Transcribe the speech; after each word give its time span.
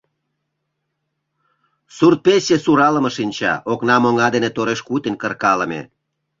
Сурт-пече 1.95 2.57
суралыме 2.63 3.11
шинча, 3.17 3.53
окнам 3.73 4.03
оҥа 4.09 4.27
дене 4.35 4.49
тореш-кутынь 4.55 5.19
кыркалыме. 5.21 5.81